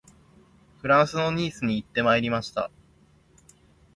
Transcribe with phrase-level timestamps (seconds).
[0.79, 2.71] フランスのニースに行ってまいりました